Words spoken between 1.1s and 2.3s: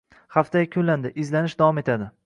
izlanish davom etadi